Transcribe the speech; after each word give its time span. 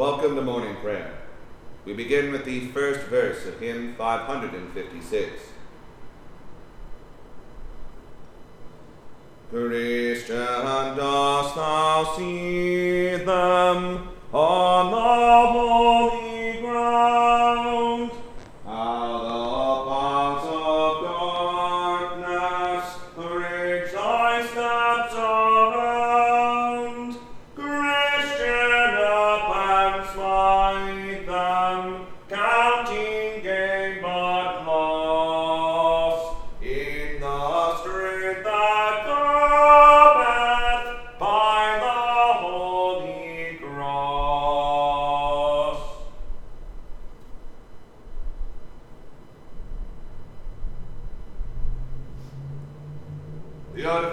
Welcome 0.00 0.34
to 0.36 0.40
morning 0.40 0.76
prayer. 0.76 1.12
We 1.84 1.92
begin 1.92 2.32
with 2.32 2.46
the 2.46 2.68
first 2.68 3.00
verse 3.08 3.44
of 3.44 3.60
hymn 3.60 3.96
556. 3.96 5.42
Christian, 9.50 10.36
dost 10.96 11.54
thou 11.54 12.14
see 12.16 13.16
them 13.16 14.08
on 14.32 14.90
the 14.90 15.19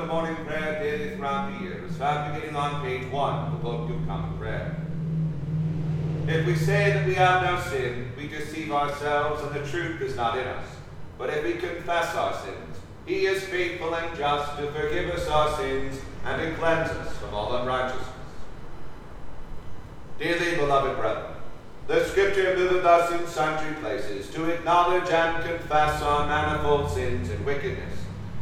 Morning 0.08 0.38
prayer 0.46 0.82
daily 0.82 1.18
throughout 1.18 1.52
the 1.52 1.66
year 1.66 1.84
is 1.86 1.98
found 1.98 2.34
beginning 2.34 2.56
on 2.56 2.82
page 2.82 3.12
1 3.12 3.40
of 3.40 3.52
the 3.52 3.58
Book 3.58 3.90
of 3.90 4.08
Common 4.08 4.38
Prayer. 4.38 4.78
If 6.28 6.48
we 6.48 6.56
say 6.56 6.94
that 6.94 7.06
we 7.06 7.14
have 7.16 7.44
no 7.44 7.60
sin, 7.70 8.14
we 8.16 8.30
deceive 8.30 8.72
ourselves 8.72 9.44
and 9.44 9.54
the 9.54 9.70
truth 9.70 10.00
is 10.02 10.16
not 10.16 10.38
in 10.38 10.48
us. 10.48 10.66
But 11.18 11.32
if 11.32 11.44
we 11.44 11.56
confess 11.56 12.16
our 12.16 12.34
sins, 12.34 12.78
he 13.06 13.26
is 13.26 13.44
faithful 13.44 13.94
and 13.96 14.18
just 14.18 14.58
to 14.58 14.72
forgive 14.72 15.10
us 15.10 15.28
our 15.28 15.58
sins 15.58 16.00
and 16.24 16.42
to 16.42 16.58
cleanse 16.58 16.90
us 16.90 17.18
from 17.18 17.34
all 17.34 17.58
unrighteousness. 17.58 18.08
Dearly 20.18 20.56
beloved 20.56 20.98
brethren, 20.98 21.34
the 21.88 22.06
Scripture 22.06 22.56
moveth 22.56 22.86
us 22.86 23.12
in 23.12 23.28
sundry 23.28 23.76
places 23.82 24.30
to 24.30 24.52
acknowledge 24.52 25.10
and 25.10 25.44
confess 25.44 26.02
our 26.02 26.26
manifold 26.28 26.92
sins 26.92 27.30
and 27.30 27.46
wickedness, 27.46 28.07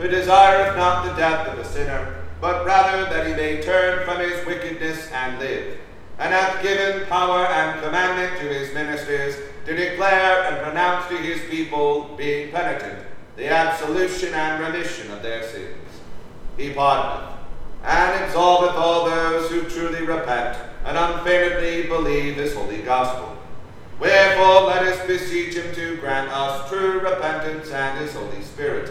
who 0.00 0.08
desireth 0.08 0.76
not 0.76 1.04
the 1.04 1.12
death 1.12 1.46
of 1.48 1.58
a 1.58 1.64
sinner, 1.64 2.24
but 2.40 2.64
rather 2.64 3.04
that 3.04 3.26
he 3.26 3.34
may 3.34 3.60
turn 3.60 4.02
from 4.06 4.18
his 4.18 4.46
wickedness 4.46 5.10
and 5.12 5.38
live, 5.38 5.76
and 6.18 6.32
hath 6.32 6.62
given 6.62 7.06
power 7.06 7.44
and 7.44 7.82
commandment 7.82 8.40
to 8.40 8.46
his 8.46 8.72
ministers 8.72 9.36
to 9.66 9.76
declare 9.76 10.44
and 10.44 10.62
pronounce 10.64 11.06
to 11.08 11.18
his 11.18 11.42
people, 11.50 12.14
being 12.16 12.50
penitent, 12.50 12.98
the 13.36 13.48
absolution 13.48 14.32
and 14.32 14.62
remission 14.62 15.10
of 15.12 15.22
their 15.22 15.42
sins. 15.42 15.76
He 16.56 16.70
pardoneth 16.70 17.36
and 17.84 18.24
absolveth 18.24 18.74
all 18.76 19.04
those 19.04 19.50
who 19.50 19.68
truly 19.68 20.06
repent 20.06 20.58
and 20.86 20.96
unfeignedly 20.96 21.88
believe 21.88 22.36
his 22.36 22.54
holy 22.54 22.80
gospel. 22.80 23.36
Wherefore 23.98 24.62
let 24.62 24.82
us 24.82 25.06
beseech 25.06 25.56
him 25.56 25.74
to 25.74 25.98
grant 25.98 26.30
us 26.30 26.70
true 26.70 27.00
repentance 27.00 27.70
and 27.70 27.98
his 27.98 28.14
Holy 28.14 28.40
Spirit, 28.40 28.90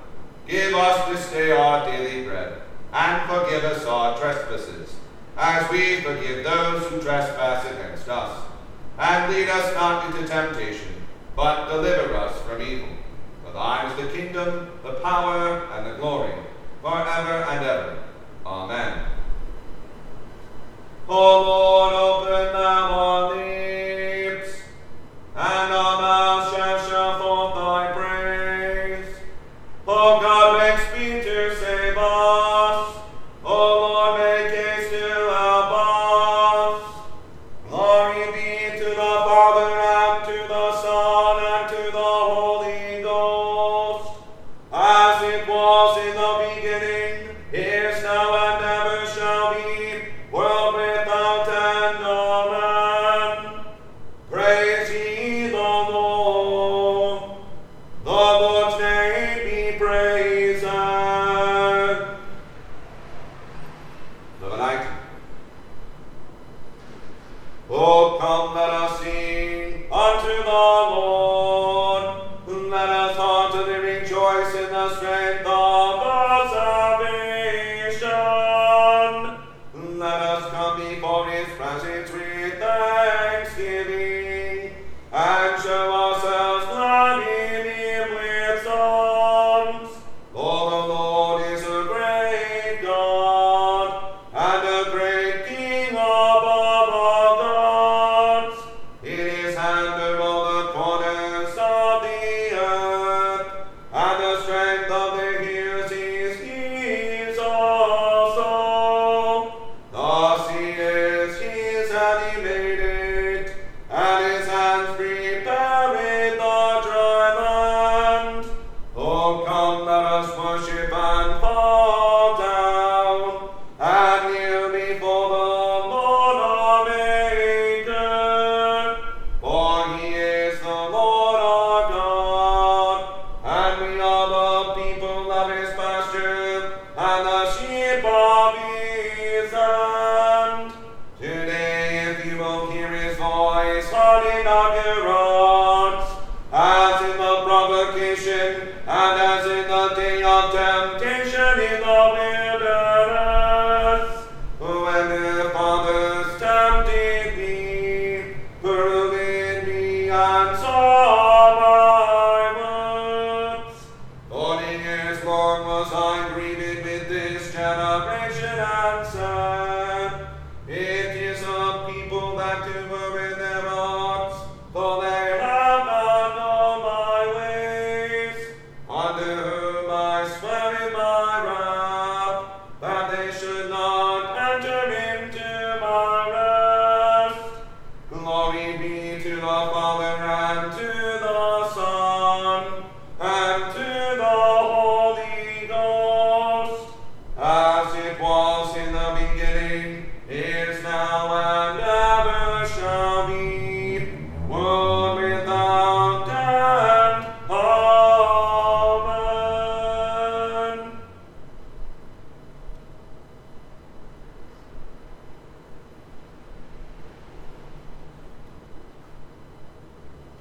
Give 0.51 0.73
us 0.73 1.07
this 1.07 1.31
day 1.31 1.51
our 1.51 1.85
daily 1.85 2.25
bread, 2.25 2.61
and 2.91 3.29
forgive 3.29 3.63
us 3.63 3.85
our 3.85 4.19
trespasses, 4.19 4.93
as 5.37 5.71
we 5.71 6.01
forgive 6.01 6.43
those 6.43 6.85
who 6.87 6.99
trespass 7.01 7.65
against 7.71 8.09
us. 8.09 8.47
And 8.99 9.31
lead 9.31 9.47
us 9.47 9.73
not 9.73 10.13
into 10.13 10.27
temptation, 10.27 10.91
but 11.37 11.69
deliver 11.69 12.13
us 12.17 12.37
from 12.41 12.61
evil. 12.61 12.89
For 13.45 13.53
thine 13.53 13.91
is 13.91 14.05
the 14.05 14.11
kingdom, 14.11 14.71
the 14.83 14.95
power, 14.95 15.69
and 15.71 15.85
the 15.89 15.95
glory, 15.95 16.33
forever 16.81 17.45
and 17.49 17.65
ever. 17.65 18.03
Amen. 18.45 19.05
O 21.07 21.41
Lord, 21.43 21.93
open 21.93 22.51
thou 22.51 22.91
our 22.91 23.35
lips, 23.37 24.59
and 25.33 25.73
our 25.73 26.01
mouth 26.01 26.53
shall 26.53 26.89
show 26.89 27.19
forth 27.19 27.55
thy 27.55 27.91
praise. 27.93 29.15
O 29.87 30.19
God, 30.21 30.40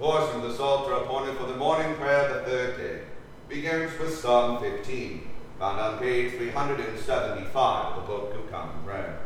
Of 0.03 0.41
the 0.41 0.55
Psalter 0.55 0.95
appointed 0.95 1.37
for 1.37 1.45
the 1.45 1.57
morning 1.57 1.95
prayer 1.97 2.33
the 2.33 2.51
third 2.51 2.79
day 2.79 3.01
begins 3.51 3.99
with 3.99 4.17
Psalm 4.17 4.59
15, 4.59 5.29
found 5.59 5.79
on 5.79 5.99
page 5.99 6.33
375 6.37 7.87
of 7.87 7.97
the 7.97 8.09
Book 8.09 8.35
of 8.35 8.51
Common 8.51 8.83
Prayer. 8.83 9.19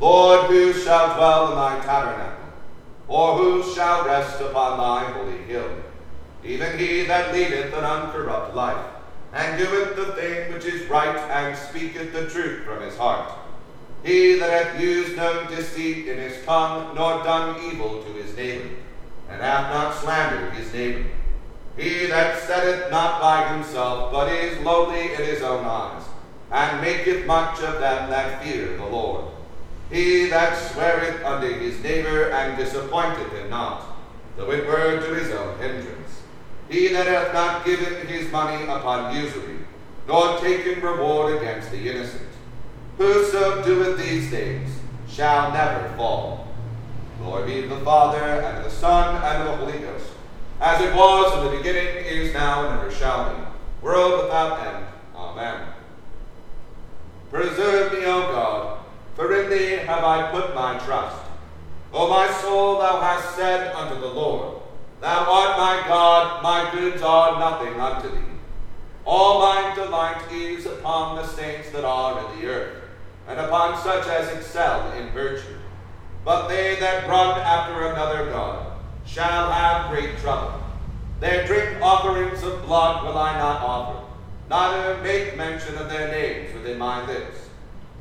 Lord, 0.00 0.50
who 0.50 0.72
shall 0.72 1.14
dwell 1.14 1.52
in 1.52 1.58
thy 1.58 1.80
tabernacle, 1.84 2.44
or 3.06 3.36
who 3.36 3.72
shall 3.72 4.04
rest 4.04 4.40
upon 4.40 4.78
thy 4.78 5.12
holy 5.12 5.38
hill? 5.44 5.70
Even 6.44 6.76
he 6.76 7.04
that 7.04 7.32
leadeth 7.32 7.72
an 7.72 7.84
uncorrupt 7.84 8.56
life, 8.56 8.84
and 9.32 9.62
doeth 9.62 9.94
the 9.94 10.12
thing 10.14 10.52
which 10.52 10.64
is 10.64 10.90
right, 10.90 11.16
and 11.16 11.56
speaketh 11.56 12.12
the 12.12 12.28
truth 12.28 12.64
from 12.64 12.82
his 12.82 12.96
heart. 12.96 13.32
He 14.04 14.34
that 14.36 14.50
hath 14.50 14.80
used 14.80 15.16
no 15.16 15.46
deceit 15.46 16.06
in 16.08 16.18
his 16.18 16.44
tongue, 16.44 16.94
nor 16.94 17.22
done 17.24 17.60
evil 17.72 18.02
to 18.02 18.12
his 18.12 18.36
neighbor, 18.36 18.68
and 19.28 19.40
hath 19.40 19.72
not 19.72 19.94
slandered 19.94 20.52
his 20.52 20.72
neighbor. 20.72 21.08
He 21.76 22.06
that 22.06 22.38
setteth 22.38 22.90
not 22.90 23.20
by 23.20 23.52
himself, 23.52 24.12
but 24.12 24.32
is 24.32 24.58
lowly 24.60 25.12
in 25.12 25.22
his 25.22 25.42
own 25.42 25.64
eyes, 25.64 26.04
and 26.50 26.80
maketh 26.80 27.26
much 27.26 27.60
of 27.60 27.80
them 27.80 28.08
that 28.10 28.42
fear 28.42 28.76
the 28.76 28.86
Lord. 28.86 29.24
He 29.90 30.26
that 30.26 30.56
sweareth 30.72 31.24
unto 31.24 31.48
his 31.48 31.80
neighbor, 31.82 32.30
and 32.30 32.56
disappointeth 32.56 33.32
him 33.32 33.50
not, 33.50 33.84
though 34.36 34.50
it 34.50 34.66
were 34.66 35.00
to 35.00 35.14
his 35.14 35.32
own 35.32 35.58
hindrance. 35.58 36.22
He 36.68 36.88
that 36.88 37.06
hath 37.06 37.32
not 37.32 37.64
given 37.64 38.06
his 38.06 38.30
money 38.32 38.64
upon 38.64 39.14
usury, 39.14 39.58
nor 40.08 40.38
taken 40.38 40.80
reward 40.80 41.36
against 41.36 41.70
the 41.70 41.90
innocent. 41.90 42.22
Whoso 42.98 43.62
doeth 43.62 43.98
these 43.98 44.30
things 44.30 44.70
shall 45.08 45.52
never 45.52 45.94
fall. 45.96 46.48
Glory 47.18 47.46
be 47.46 47.62
to 47.62 47.74
the 47.74 47.80
Father, 47.80 48.22
and 48.22 48.62
to 48.62 48.70
the 48.70 48.74
Son, 48.74 49.16
and 49.22 49.44
to 49.44 49.50
the 49.50 49.56
Holy 49.56 49.78
Ghost, 49.78 50.06
as 50.60 50.80
it 50.80 50.94
was 50.94 51.38
in 51.38 51.50
the 51.50 51.56
beginning, 51.58 52.04
is 52.04 52.32
now, 52.32 52.68
and 52.68 52.80
ever 52.80 52.90
shall 52.90 53.34
be, 53.34 53.42
world 53.82 54.22
without 54.22 54.66
end. 54.66 54.86
Amen. 55.14 55.68
Preserve 57.30 57.92
me, 57.92 58.04
O 58.06 58.20
God, 58.32 58.78
for 59.14 59.34
in 59.34 59.50
thee 59.50 59.76
have 59.86 60.04
I 60.04 60.30
put 60.30 60.54
my 60.54 60.78
trust. 60.78 61.22
O 61.92 62.08
my 62.08 62.30
soul, 62.40 62.78
thou 62.78 63.00
hast 63.00 63.34
said 63.36 63.74
unto 63.74 64.00
the 64.00 64.06
Lord, 64.06 64.62
Thou 65.00 65.32
art 65.32 65.58
my 65.58 65.86
God, 65.86 66.42
my 66.42 66.70
goods 66.72 67.02
are 67.02 67.38
nothing 67.38 67.78
unto 67.80 68.10
thee. 68.10 68.22
All 69.04 69.40
my 69.40 69.74
delight 69.74 70.22
is 70.32 70.66
upon 70.66 71.16
the 71.16 71.26
saints 71.26 71.70
that 71.70 71.84
are 71.84 72.18
in 72.18 72.40
the 72.40 72.46
earth, 72.46 72.82
and 73.28 73.40
upon 73.40 73.82
such 73.82 74.06
as 74.06 74.36
excel 74.36 74.92
in 74.92 75.10
virtue. 75.10 75.56
But 76.24 76.48
they 76.48 76.76
that 76.80 77.08
run 77.08 77.40
after 77.40 77.86
another 77.86 78.30
God 78.30 78.72
shall 79.04 79.50
have 79.50 79.90
great 79.90 80.18
trouble. 80.18 80.60
Their 81.20 81.46
drink 81.46 81.80
offerings 81.80 82.42
of 82.42 82.64
blood 82.66 83.04
will 83.04 83.16
I 83.16 83.38
not 83.38 83.62
offer, 83.62 84.04
neither 84.50 85.02
make 85.02 85.36
mention 85.36 85.76
of 85.76 85.88
their 85.88 86.08
names 86.08 86.54
within 86.54 86.78
my 86.78 87.06
lips. 87.06 87.38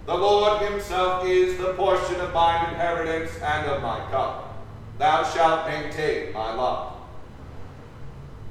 The 0.05 0.15
Lord 0.15 0.61
himself 0.61 1.25
is 1.25 1.57
the 1.57 1.73
portion 1.73 2.19
of 2.21 2.33
mine 2.33 2.69
inheritance 2.69 3.31
and 3.41 3.67
of 3.67 3.81
my 3.81 3.99
cup. 4.11 4.63
Thou 4.99 5.23
shalt 5.23 5.67
maintain 5.67 6.33
my 6.33 6.53
lot. 6.53 6.95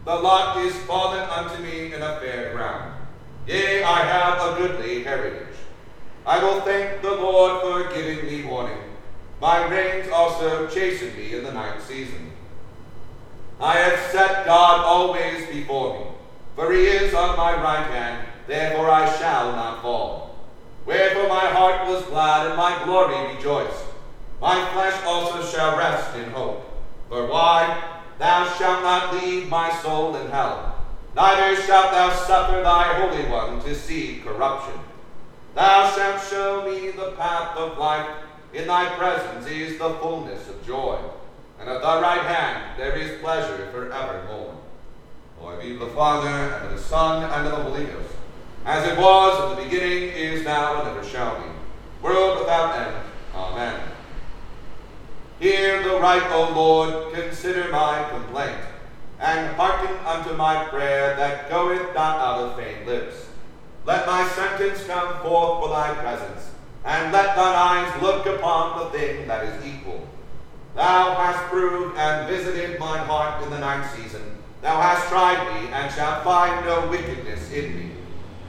The 0.05 0.15
lot 0.17 0.59
is 0.59 0.75
fallen 0.79 1.21
unto 1.21 1.63
me 1.63 1.93
in 1.93 2.03
a 2.03 2.21
fair 2.21 2.53
ground. 2.53 2.95
Yea, 3.47 3.83
I 3.83 4.01
have 4.01 4.53
a 4.53 4.57
goodly 4.59 5.03
heritage. 5.03 5.54
I 6.27 6.43
will 6.43 6.63
thank 6.63 7.03
the 7.03 7.11
Lord 7.11 7.61
for 7.61 7.95
giving 7.95 8.27
me 8.27 8.45
warning. 8.45 8.79
My 9.43 9.67
reins 9.69 10.09
also 10.11 10.67
chasten 10.69 11.15
me 11.17 11.35
in 11.35 11.45
the 11.45 11.53
night 11.53 11.83
season. 11.83 12.33
I 13.61 13.75
have 13.75 14.11
set 14.11 14.47
God 14.47 14.85
always 14.85 15.47
before 15.49 15.99
me, 15.99 16.07
for 16.57 16.73
he 16.73 16.87
is 16.87 17.13
on 17.13 17.37
my 17.37 17.53
right 17.53 17.87
hand, 17.91 18.27
therefore 18.47 18.91
I 18.91 19.05
shall 19.19 19.53
not 19.53 19.83
fall. 19.83 20.35
Wherefore 20.87 21.29
my 21.29 21.47
heart 21.47 21.89
was 21.89 22.03
glad 22.05 22.47
and 22.47 22.57
my 22.57 22.83
glory 22.85 23.35
rejoiced. 23.35 23.85
My 24.41 24.65
flesh 24.73 24.99
also 25.05 25.45
shall 25.47 25.77
rest 25.77 26.17
in 26.17 26.31
hope. 26.31 26.65
For 27.09 27.27
why? 27.27 28.01
Thou 28.19 28.51
shalt 28.57 28.83
not 28.83 29.15
leave 29.15 29.49
my 29.49 29.71
soul 29.83 30.17
in 30.17 30.31
hell, 30.31 30.75
neither 31.15 31.61
shalt 31.63 31.91
thou 31.91 32.15
suffer 32.15 32.63
thy 32.63 32.95
Holy 32.95 33.25
One 33.29 33.61
to 33.65 33.75
see 33.75 34.23
corruption. 34.25 34.81
Thou 35.55 35.95
shalt 35.95 36.23
show 36.29 36.69
me 36.69 36.91
the 36.91 37.13
path 37.13 37.57
of 37.57 37.79
life. 37.79 38.09
In 38.53 38.67
thy 38.67 38.95
presence 38.97 39.47
is 39.49 39.79
the 39.79 39.91
fullness 39.95 40.49
of 40.49 40.65
joy, 40.67 40.99
and 41.59 41.69
at 41.69 41.83
thy 41.83 42.01
right 42.01 42.23
hand 42.23 42.79
there 42.79 42.97
is 42.97 43.21
pleasure 43.21 43.69
forevermore. 43.73 44.55
Glory 45.41 45.63
be 45.63 45.73
to 45.79 45.85
the 45.85 45.91
Father, 45.91 46.29
and 46.29 46.71
to 46.71 46.77
the 46.77 46.81
Son, 46.81 47.25
and 47.25 47.45
to 47.45 47.51
the 47.51 47.63
Holy 47.63 47.85
Ghost, 47.85 48.15
as 48.65 48.89
it 48.89 48.97
was 48.97 49.53
in 49.53 49.57
the 49.57 49.65
beginning, 49.65 50.11
is 50.11 50.45
now, 50.45 50.81
and 50.81 50.89
ever 50.89 51.05
shall 51.05 51.37
be, 51.41 51.49
world 52.01 52.39
without 52.39 52.77
end. 52.79 52.97
Amen. 53.35 53.81
Hear 55.41 55.83
the 55.83 55.99
right, 55.99 56.23
O 56.31 56.53
Lord, 56.55 57.13
consider 57.13 57.71
my 57.71 58.09
complaint, 58.09 58.61
and 59.19 59.57
hearken 59.57 59.97
unto 60.07 60.35
my 60.37 60.65
prayer 60.67 61.17
that 61.17 61.51
goeth 61.51 61.93
not 61.95 62.19
out 62.19 62.41
of 62.41 62.57
vain 62.57 62.87
lips. 62.87 63.27
Let 63.87 64.07
my 64.07 64.27
sentence 64.29 64.83
come 64.87 65.21
forth 65.21 65.63
for 65.63 65.69
thy 65.69 65.95
presence, 65.95 66.51
and 66.87 67.13
let 67.13 67.37
thine 67.37 67.55
eyes 67.55 68.03
look 68.03 68.25
upon 68.25 68.79
the 68.79 68.99
thing 68.99 69.29
that 69.29 69.45
is 69.45 69.67
equal. 69.67 70.09
Thou 70.75 71.15
hast 71.15 71.51
proved 71.51 71.97
and 71.99 72.27
visited 72.27 72.81
mine 72.81 73.07
heart 73.07 73.43
in 73.45 73.51
the 73.51 73.59
ninth 73.59 73.95
season. 73.95 74.23
Thou 74.63 74.81
hast 74.81 75.09
tried 75.09 75.61
me, 75.61 75.69
and 75.71 75.93
shalt 75.93 76.25
find 76.25 76.65
no 76.65 76.89
wickedness 76.89 77.53
in 77.53 77.77
me. 77.77 77.91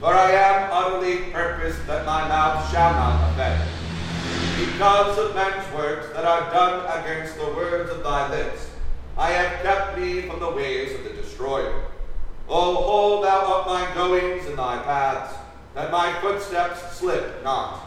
For 0.00 0.14
I 0.14 0.30
am 0.30 0.70
utterly 0.72 1.30
purposed 1.30 1.86
that 1.86 2.06
my 2.06 2.26
mouth 2.26 2.70
shall 2.72 2.92
not 2.92 3.30
offend. 3.30 3.62
Because 4.56 5.18
of 5.18 5.34
men's 5.34 5.74
works 5.74 6.08
that 6.14 6.24
are 6.24 6.50
done 6.50 7.02
against 7.02 7.36
the 7.36 7.46
words 7.48 7.90
of 7.90 8.02
thy 8.02 8.30
lips, 8.30 8.70
I 9.18 9.32
have 9.32 9.62
kept 9.62 9.98
me 9.98 10.22
from 10.22 10.40
the 10.40 10.50
ways 10.50 10.94
of 10.94 11.04
the 11.04 11.10
destroyer. 11.10 11.82
Oh, 12.48 12.76
o 12.76 12.82
hold 12.82 13.24
thou 13.24 13.60
up 13.60 13.66
my 13.66 13.92
goings 13.94 14.46
and 14.46 14.58
thy 14.58 14.78
paths, 14.78 15.34
that 15.74 15.90
my 15.90 16.12
footsteps 16.20 16.96
slip 16.96 17.42
not. 17.42 17.80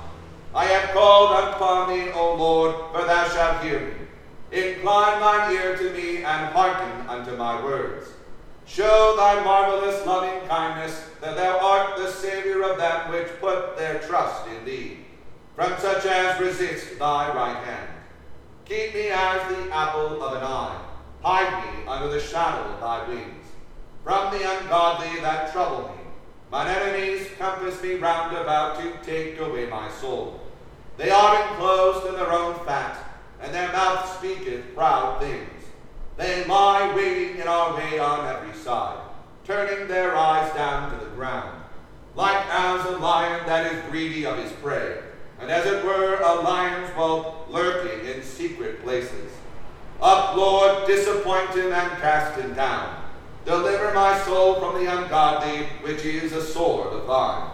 I 0.54 0.66
have 0.66 0.92
called 0.92 1.54
upon 1.54 1.90
thee, 1.90 2.12
O 2.12 2.36
Lord, 2.36 2.76
for 2.92 3.06
thou 3.06 3.28
shalt 3.30 3.64
hear 3.64 3.80
me. 3.80 3.94
Incline 4.52 5.20
thine 5.20 5.52
ear 5.54 5.78
to 5.78 5.92
me, 5.92 6.18
and 6.18 6.54
hearken 6.54 7.08
unto 7.08 7.36
my 7.36 7.64
words. 7.64 8.08
Show 8.66 9.16
thy 9.16 9.44
marvelous 9.44 10.06
loving 10.06 10.48
kindness, 10.48 11.06
that 11.22 11.36
thou 11.36 11.60
art 11.60 11.98
the 11.98 12.12
Saviour 12.12 12.64
of 12.64 12.78
them 12.78 13.12
which 13.12 13.28
put 13.40 13.78
their 13.78 14.00
trust 14.00 14.48
in 14.48 14.66
thee, 14.66 14.98
from 15.56 15.78
such 15.80 16.06
as 16.06 16.40
resist 16.40 17.00
thy 17.00 17.34
right 17.34 17.64
hand. 17.64 17.90
Keep 18.66 18.94
me 18.94 19.10
as 19.10 19.56
the 19.56 19.74
apple 19.74 20.22
of 20.22 20.34
an 20.34 20.44
eye. 20.44 20.80
Hide 21.24 21.64
me 21.64 21.88
under 21.88 22.10
the 22.10 22.20
shadow 22.20 22.72
of 22.72 22.80
thy 22.80 23.08
wings. 23.08 23.39
From 24.10 24.32
the 24.32 24.42
ungodly 24.42 25.20
that 25.22 25.52
trouble 25.52 25.90
me, 25.90 26.02
mine 26.50 26.68
enemies 26.68 27.28
compass 27.38 27.80
me 27.84 27.94
round 27.94 28.36
about 28.36 28.82
to 28.82 28.92
take 29.04 29.40
away 29.40 29.68
my 29.68 29.88
soul. 29.92 30.42
They 30.98 31.12
are 31.12 31.48
enclosed 31.48 32.08
in 32.08 32.16
their 32.16 32.32
own 32.34 32.56
fat, 32.66 32.98
and 33.40 33.54
their 33.54 33.72
mouth 33.72 34.18
speaketh 34.18 34.74
proud 34.74 35.22
things. 35.22 35.64
They 36.18 36.44
lie 36.46 36.92
waiting 36.96 37.38
in 37.38 37.48
our 37.48 37.76
way 37.76 38.00
on 38.00 38.26
every 38.26 38.58
side, 38.58 38.98
turning 39.46 39.88
their 39.88 40.18
eyes 40.18 40.52
down 40.56 40.90
to 40.92 41.06
the 41.06 41.12
ground, 41.12 41.62
like 42.16 42.44
as 42.50 42.84
a 42.88 42.98
lion 42.98 43.46
that 43.46 43.72
is 43.72 43.92
greedy 43.92 44.26
of 44.26 44.40
his 44.40 44.52
prey, 44.54 45.04
and 45.40 45.52
as 45.52 45.68
it 45.68 45.86
were 45.86 46.20
a 46.20 46.42
lion's 46.42 46.90
whelp 46.96 47.48
lurking 47.52 48.08
in 48.10 48.24
secret 48.24 48.82
places. 48.82 49.32
Up, 50.02 50.36
Lord, 50.36 50.88
disappoint 50.88 51.52
him 51.52 51.72
and 51.72 52.02
cast 52.02 52.42
him 52.42 52.56
down. 52.56 52.99
Deliver 53.50 53.92
my 53.96 54.16
soul 54.26 54.60
from 54.60 54.76
the 54.76 54.96
ungodly, 54.96 55.66
which 55.82 56.06
is 56.06 56.34
a 56.34 56.44
sword 56.44 56.94
of 56.94 57.08
thine. 57.08 57.50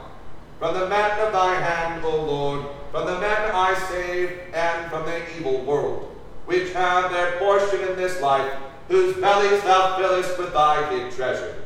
From 0.59 0.73
the 0.73 0.89
men 0.89 1.25
of 1.25 1.31
thy 1.31 1.55
hand, 1.55 2.03
O 2.03 2.21
Lord, 2.21 2.65
from 2.91 3.05
the 3.05 3.17
men 3.17 3.49
I 3.53 3.73
save, 3.87 4.53
and 4.53 4.91
from 4.91 5.05
the 5.05 5.21
evil 5.37 5.63
world, 5.63 6.13
which 6.47 6.73
have 6.73 7.11
their 7.11 7.39
portion 7.39 7.79
in 7.87 7.95
this 7.95 8.19
life, 8.19 8.55
whose 8.89 9.15
bellies 9.15 9.63
thou 9.63 9.97
fillest 9.97 10.37
with 10.37 10.51
thy 10.51 10.85
hid 10.89 11.13
treasure. 11.13 11.63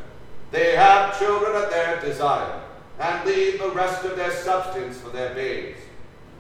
They 0.52 0.76
have 0.76 1.18
children 1.18 1.56
at 1.56 1.72
their 1.72 2.00
desire, 2.00 2.62
and 3.00 3.28
leave 3.28 3.58
the 3.58 3.72
rest 3.72 4.06
of 4.06 4.16
their 4.16 4.32
substance 4.32 5.00
for 5.00 5.10
their 5.10 5.34
babes. 5.34 5.80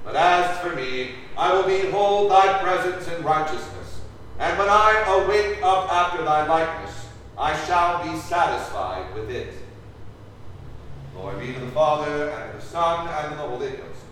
But 0.05 0.15
as 0.15 0.59
for 0.59 0.75
me, 0.75 1.15
I 1.35 1.51
will 1.53 1.63
behold 1.63 2.29
thy 2.29 2.61
presence 2.61 3.07
in 3.07 3.23
righteousness, 3.23 4.01
and 4.37 4.59
when 4.59 4.69
I 4.69 5.23
awake 5.23 5.63
up 5.63 5.91
after 5.91 6.23
thy 6.23 6.45
likeness, 6.45 6.98
I 7.39 7.57
shall 7.65 8.03
be 8.03 8.19
satisfied 8.19 9.15
with 9.15 9.29
it. 9.29 9.53
Glory 11.15 11.47
be 11.47 11.53
to 11.53 11.59
the 11.61 11.71
Father, 11.71 12.29
and 12.31 12.51
to 12.51 12.57
the 12.59 12.65
Son, 12.65 13.07
and 13.07 13.31
to 13.31 13.35
the 13.37 13.47
Holy 13.47 13.69
Ghost, 13.69 14.03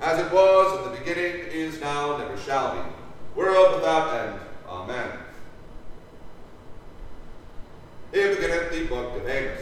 as 0.00 0.20
it 0.20 0.32
was 0.32 0.78
in 0.78 0.92
the 0.92 0.98
beginning, 0.98 1.46
is 1.50 1.80
now, 1.80 2.14
and 2.14 2.22
ever 2.22 2.38
shall 2.38 2.76
be, 2.76 2.80
world 3.34 3.74
without 3.74 4.14
end. 4.14 4.40
Amen. 4.68 5.10
Here 8.12 8.34
beginneth 8.36 8.70
the 8.70 8.86
book 8.86 9.16
of 9.16 9.28
Amos. 9.28 9.60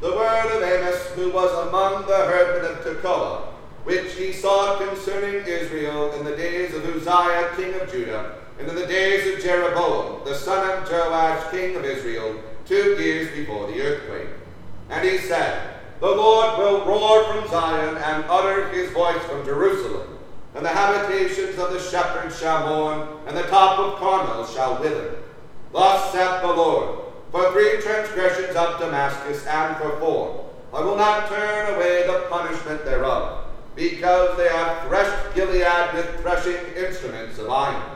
The 0.00 0.10
word 0.10 0.56
of 0.56 0.62
Amos, 0.62 1.06
who 1.14 1.30
was 1.30 1.68
among 1.68 2.04
the 2.06 2.16
herdmen 2.16 2.72
of 2.72 2.84
Tekoa, 2.84 3.42
which 3.84 4.14
he 4.14 4.32
saw 4.32 4.76
concerning 4.76 5.46
Israel 5.46 6.12
in 6.14 6.24
the 6.24 6.36
days 6.36 6.74
of 6.74 6.84
Uzziah 6.84 7.52
king 7.56 7.80
of 7.80 7.92
Judah, 7.92 8.41
and 8.62 8.70
in 8.70 8.76
the 8.76 8.86
days 8.86 9.34
of 9.34 9.42
Jeroboam, 9.42 10.24
the 10.24 10.36
son 10.36 10.70
of 10.70 10.88
Joash, 10.88 11.50
king 11.50 11.74
of 11.74 11.84
Israel, 11.84 12.40
two 12.64 12.96
years 12.96 13.34
before 13.36 13.66
the 13.66 13.82
earthquake. 13.82 14.28
And 14.88 15.04
he 15.04 15.18
said, 15.18 15.80
The 15.98 16.06
Lord 16.06 16.58
will 16.58 16.86
roar 16.86 17.24
from 17.24 17.50
Zion 17.50 17.96
and 17.96 18.24
utter 18.28 18.68
his 18.68 18.92
voice 18.92 19.20
from 19.24 19.44
Jerusalem, 19.44 20.16
and 20.54 20.64
the 20.64 20.68
habitations 20.68 21.58
of 21.58 21.72
the 21.72 21.80
shepherds 21.80 22.38
shall 22.38 22.68
mourn, 22.68 23.08
and 23.26 23.36
the 23.36 23.42
top 23.48 23.80
of 23.80 23.98
Carmel 23.98 24.46
shall 24.46 24.80
wither. 24.80 25.18
Thus 25.72 26.12
saith 26.12 26.42
the 26.42 26.52
Lord, 26.52 27.00
For 27.32 27.50
three 27.50 27.80
transgressions 27.80 28.54
of 28.54 28.78
Damascus, 28.78 29.44
and 29.44 29.76
for 29.78 29.98
four, 29.98 30.50
I 30.72 30.82
will 30.82 30.96
not 30.96 31.28
turn 31.28 31.74
away 31.74 32.06
the 32.06 32.26
punishment 32.30 32.84
thereof, 32.84 33.44
because 33.74 34.36
they 34.36 34.50
have 34.50 34.86
threshed 34.86 35.34
Gilead 35.34 35.94
with 35.94 36.20
threshing 36.20 36.76
instruments 36.76 37.40
of 37.40 37.50
iron. 37.50 37.91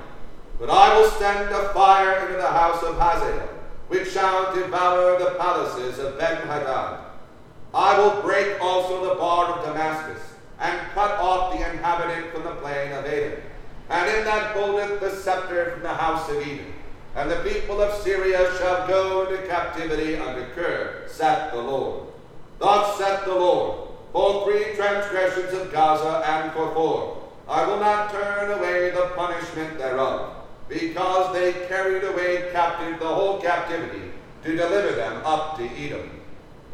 But 0.59 0.71
I 0.71 0.99
will 0.99 1.11
send 1.11 1.51
a 1.55 1.69
fire 1.75 2.27
into 2.27 2.39
the 2.39 2.49
house 2.49 2.83
of 2.83 2.99
Hazael, 2.99 3.49
which 3.89 4.11
shall 4.11 4.55
devour 4.55 5.19
the 5.19 5.37
palaces 5.39 5.99
of 5.99 6.19
Ben-Hadad. 6.19 7.01
I 7.75 7.99
will 7.99 8.23
break 8.23 8.59
also 8.61 9.11
the 9.11 9.17
bar 9.17 9.53
of 9.53 9.65
Damascus, 9.67 10.23
and 10.59 10.81
cut 10.95 11.13
off 11.21 11.53
the 11.53 11.71
inhabitant 11.71 12.33
from 12.33 12.45
the 12.45 12.55
plain 12.63 12.93
of 12.93 13.05
Edom, 13.05 13.41
and 13.91 14.17
in 14.17 14.25
that 14.25 14.57
holdeth 14.57 15.01
the 15.01 15.11
scepter 15.11 15.73
from 15.73 15.83
the 15.83 15.95
house 15.95 16.29
of 16.31 16.37
Edom. 16.37 16.73
And 17.15 17.31
the 17.31 17.37
people 17.37 17.83
of 17.83 18.03
Syria 18.03 18.51
shall 18.59 18.87
go 18.89 19.27
into 19.27 19.47
captivity 19.47 20.17
under 20.17 20.47
Kir, 20.55 21.05
saith 21.07 21.53
the 21.53 21.61
Lord. 21.61 22.09
Thus 22.59 22.97
saith 22.97 23.27
the 23.27 23.35
Lord, 23.35 23.89
for 24.13 24.47
three 24.47 24.75
transgressions 24.75 25.53
of 25.53 25.71
Gaza 25.71 26.23
and 26.27 26.53
for 26.53 26.73
four, 26.73 27.23
I 27.47 27.67
will 27.67 27.79
not 27.79 28.11
turn 28.11 28.59
away 28.59 28.91
the 28.91 29.13
punishment 29.15 29.77
thereof 29.79 30.36
because 30.69 31.33
they 31.33 31.53
carried 31.67 32.05
away 32.05 32.49
captive 32.53 32.99
the 32.99 33.07
whole 33.07 33.41
captivity 33.41 34.13
to 34.43 34.57
deliver 34.57 34.95
them 34.95 35.23
up 35.25 35.57
to 35.59 35.65
Edom. 35.65 36.11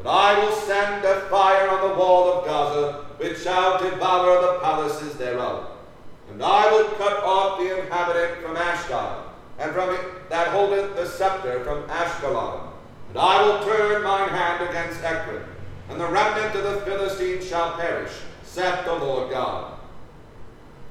But 0.02 0.10
I 0.10 0.38
will 0.38 0.52
send 0.52 1.04
a 1.04 1.20
fire 1.28 1.68
on 1.68 1.88
the 1.88 1.94
wall 1.94 2.32
of 2.32 2.44
Gaza, 2.44 3.04
which 3.18 3.42
shall 3.42 3.78
devour 3.78 4.40
the 4.40 4.58
palaces 4.60 5.14
thereof. 5.16 5.70
And 6.30 6.42
I 6.42 6.70
will 6.70 6.88
cut 6.96 7.22
off 7.22 7.58
the 7.58 7.78
inhabitant 7.82 8.42
from 8.42 8.56
Ashdod, 8.56 9.24
and 9.58 9.72
from 9.72 9.90
it 9.94 10.28
that 10.30 10.48
holdeth 10.48 10.96
the 10.96 11.06
scepter 11.06 11.62
from 11.62 11.82
Ashkelon. 11.88 12.68
And 13.10 13.18
I 13.18 13.42
will 13.42 13.62
turn 13.62 14.02
mine 14.02 14.30
hand 14.30 14.68
against 14.68 15.04
Ekron, 15.04 15.44
and 15.90 16.00
the 16.00 16.08
remnant 16.08 16.54
of 16.56 16.64
the 16.64 16.80
Philistines 16.80 17.46
shall 17.46 17.76
perish, 17.76 18.12
saith 18.42 18.84
the 18.86 18.94
Lord 18.94 19.30
God. 19.30 19.78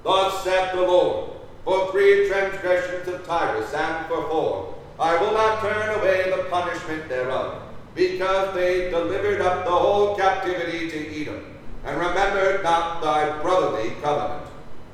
Thus 0.03 0.43
saith 0.43 0.73
the 0.73 0.81
Lord, 0.81 1.31
for 1.63 1.91
three 1.91 2.27
transgressions 2.27 3.07
of 3.07 3.25
Tyrus, 3.25 3.73
and 3.73 4.05
for 4.07 4.27
four. 4.29 4.75
I 4.99 5.19
will 5.21 5.33
not 5.33 5.61
turn 5.61 5.99
away 5.99 6.29
the 6.29 6.43
punishment 6.49 7.09
thereof, 7.09 7.61
because 7.95 8.53
they 8.53 8.89
delivered 8.89 9.41
up 9.41 9.65
the 9.65 9.71
whole 9.71 10.15
captivity 10.15 10.89
to 10.89 11.21
Edom, 11.21 11.45
and 11.85 11.97
remembered 11.97 12.63
not 12.63 13.01
thy 13.01 13.41
brotherly 13.41 13.91
covenant. 14.01 14.47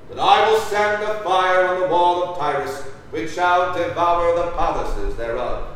But 0.10 0.20
I 0.20 0.50
will 0.50 0.60
send 0.62 1.04
a 1.04 1.22
fire 1.24 1.68
on 1.68 1.82
the 1.82 1.88
wall 1.88 2.24
of 2.24 2.38
Tyrus, 2.38 2.82
which 3.12 3.34
shall 3.34 3.74
devour 3.74 4.36
the 4.36 4.52
palaces 4.52 5.16
thereof. 5.16 5.76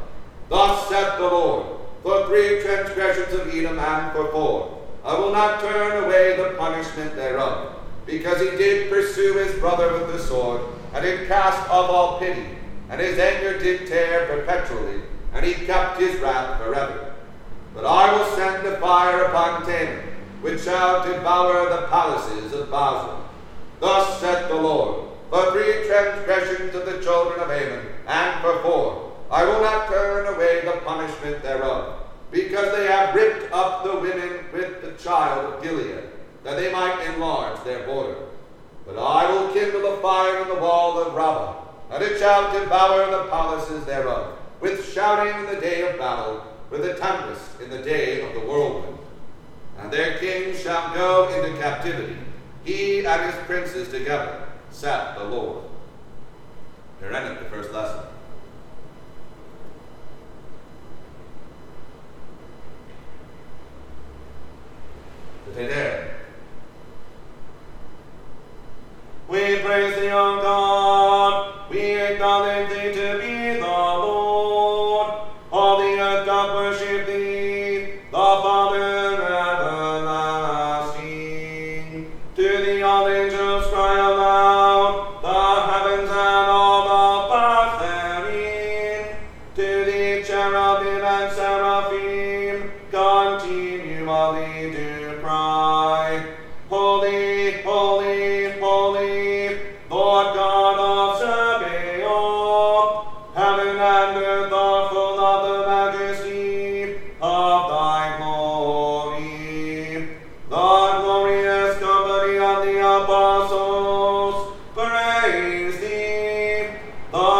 Thus 0.49 0.89
saith 0.89 1.17
the 1.17 1.27
Lord, 1.27 1.65
for 2.03 2.27
three 2.27 2.61
transgressions 2.61 3.33
of 3.33 3.53
Edom, 3.53 3.79
and 3.79 4.11
for 4.13 4.31
four. 4.31 4.77
I 5.03 5.17
will 5.17 5.31
not 5.31 5.61
turn 5.61 6.03
away 6.03 6.37
the 6.37 6.55
punishment 6.57 7.15
thereof, 7.15 7.75
because 8.05 8.39
he 8.39 8.57
did 8.57 8.89
pursue 8.89 9.33
his 9.33 9.59
brother 9.59 9.93
with 9.93 10.13
the 10.13 10.19
sword, 10.19 10.61
and 10.93 11.03
did 11.03 11.27
cast 11.27 11.69
off 11.69 11.89
all 11.89 12.19
pity, 12.19 12.45
and 12.89 12.99
his 12.99 13.17
anger 13.17 13.57
did 13.57 13.87
tear 13.87 14.25
perpetually, 14.27 15.01
and 15.33 15.45
he 15.45 15.65
kept 15.65 15.99
his 15.99 16.19
wrath 16.19 16.61
forever. 16.61 17.13
But 17.73 17.85
I 17.85 18.13
will 18.13 18.35
send 18.35 18.67
a 18.67 18.79
fire 18.79 19.23
upon 19.25 19.63
Teman, 19.63 20.03
which 20.41 20.63
shall 20.63 21.05
devour 21.05 21.69
the 21.69 21.87
palaces 21.87 22.53
of 22.53 22.69
Bozrah. 22.69 23.21
Thus 23.79 24.19
saith 24.19 24.49
the 24.49 24.55
Lord, 24.55 25.07
for 25.29 25.51
three 25.51 25.87
transgressions 25.87 26.75
of 26.75 26.85
the 26.85 27.01
children 27.01 27.39
of 27.39 27.49
Ammon, 27.49 27.85
and 28.07 28.41
for 28.41 28.61
four, 28.61 29.13
I 29.31 29.45
will 29.45 29.61
not 29.61 29.87
turn 29.87 30.33
away 30.33 30.61
the 30.65 30.81
punishment 30.81 31.41
thereof, 31.41 32.03
because 32.31 32.75
they 32.75 32.87
have 32.87 33.15
ripped 33.15 33.51
up 33.53 33.85
the 33.85 33.99
women 33.99 34.45
with 34.51 34.81
the 34.81 34.91
child 35.01 35.53
of 35.53 35.63
Gilead, 35.63 36.03
that 36.43 36.57
they 36.57 36.71
might 36.71 37.01
enlarge 37.13 37.63
their 37.63 37.85
border. 37.85 38.17
But 38.93 39.01
I 39.01 39.31
will 39.31 39.53
kindle 39.53 39.93
a 39.93 40.01
fire 40.01 40.41
in 40.41 40.49
the 40.49 40.55
wall 40.55 40.99
of 40.99 41.13
Rabbah, 41.13 41.55
and 41.91 42.03
it 42.03 42.19
shall 42.19 42.51
devour 42.51 43.09
the 43.09 43.29
palaces 43.29 43.85
thereof, 43.85 44.37
with 44.59 44.91
shouting 44.93 45.39
in 45.39 45.55
the 45.55 45.61
day 45.61 45.89
of 45.89 45.97
battle, 45.97 46.43
with 46.69 46.85
a 46.85 46.95
tempest 46.95 47.61
in 47.61 47.69
the 47.69 47.81
day 47.81 48.21
of 48.21 48.33
the 48.33 48.41
whirlwind. 48.41 48.97
And 49.79 49.91
their 49.91 50.17
king 50.17 50.55
shall 50.55 50.93
go 50.93 51.29
into 51.29 51.57
captivity, 51.59 52.17
he 52.65 53.05
and 53.05 53.21
his 53.21 53.35
princes 53.45 53.89
together, 53.89 54.47
saith 54.71 55.17
the 55.17 55.23
Lord. 55.23 55.63
Here 56.99 57.13
endeth 57.13 57.39
the 57.39 57.49
first 57.49 57.71
lesson. 57.71 58.05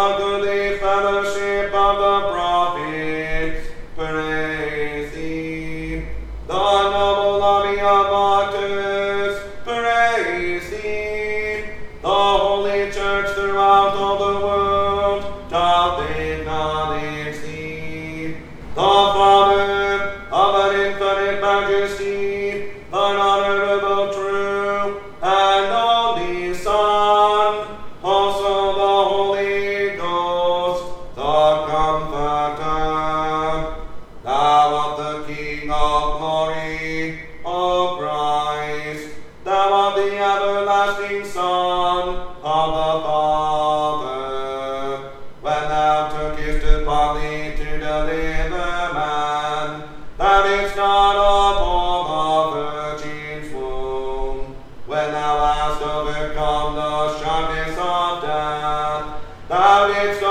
Fellowship 0.02 1.31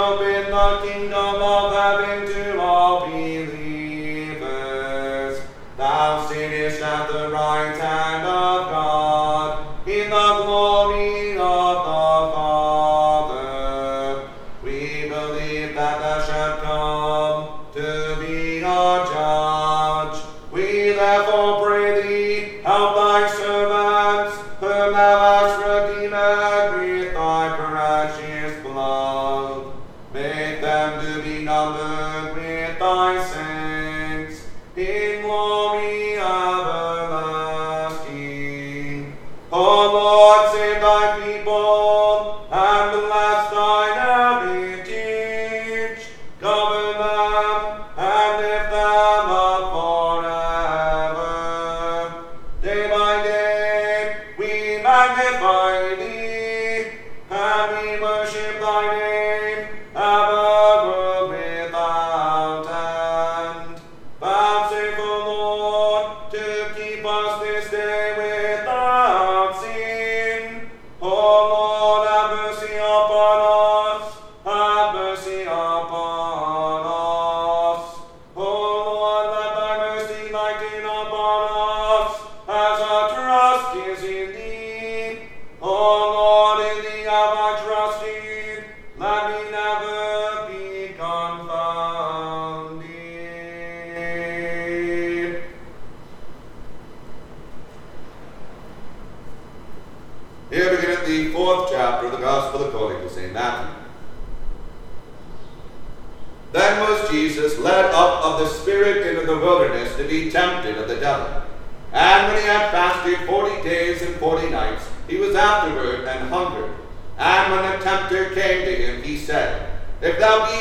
open 0.01 0.51
the 0.51 0.81
kingdom 0.83 1.43
of 1.43 1.73
heaven 1.75 2.27
to 2.27 2.59
all 2.61 3.07
believers. 3.07 3.51
Thou 5.77 6.27
sittest 6.27 6.81
at 6.83 7.13
the 7.13 7.29
right 7.31 7.77
hand 7.77 8.27
of 8.27 8.71
God 8.71 8.90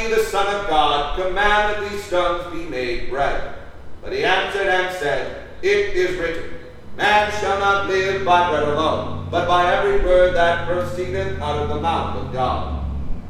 the 0.10 0.24
Son 0.24 0.48
of 0.54 0.68
God, 0.68 1.16
command 1.16 1.74
that 1.84 1.90
these 1.90 2.04
stones 2.04 2.52
be 2.54 2.64
made 2.64 3.10
bread. 3.10 3.56
But 4.02 4.14
he 4.14 4.24
answered 4.24 4.68
and 4.68 4.96
said, 4.96 5.48
It 5.62 5.96
is 5.96 6.18
written, 6.18 6.54
Man 6.98 7.32
shall 7.40 7.60
not 7.60 7.88
live 7.88 8.26
by 8.26 8.50
bread 8.50 8.68
alone, 8.68 9.28
but 9.32 9.48
by 9.48 9.74
every 9.74 10.04
word 10.04 10.36
that 10.36 10.68
proceedeth 10.68 11.40
out 11.40 11.58
of 11.58 11.70
the 11.70 11.80
mouth 11.80 12.18
of 12.18 12.34
God. 12.34 12.86